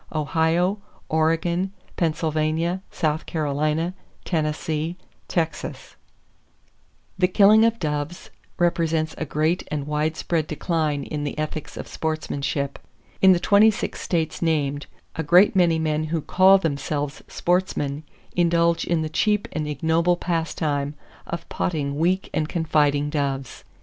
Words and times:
of 0.11 0.31
Columbia 0.31 0.77
Maryland 1.13 1.71
North 1.99 3.25
Carolina 3.27 3.93
Texas 4.25 4.67
Utah 4.67 5.43
Virginia 5.45 5.77
The 7.19 7.27
killing 7.27 7.63
of 7.63 7.77
doves 7.77 8.31
represents 8.57 9.13
a 9.19 9.25
great 9.25 9.67
and 9.69 9.85
widespread 9.85 10.47
decline 10.47 11.03
in 11.03 11.23
the 11.23 11.37
ethics 11.37 11.77
of 11.77 11.87
sportsmanship. 11.87 12.79
In 13.21 13.33
the 13.33 13.39
twenty 13.39 13.69
six 13.69 14.01
States 14.01 14.41
named, 14.41 14.87
a 15.15 15.21
great 15.21 15.55
many 15.55 15.77
men 15.77 16.05
who 16.05 16.21
call 16.21 16.57
themselves 16.57 17.21
sportsmen 17.27 18.01
indulge 18.35 18.83
in 18.85 19.03
the 19.03 19.07
cheap 19.07 19.47
and 19.51 19.67
ignoble 19.67 20.17
pastime 20.17 20.95
of 21.27 21.47
potting 21.47 21.95
weak 21.99 22.31
and 22.33 22.49
confiding 22.49 23.11
doves. 23.11 23.63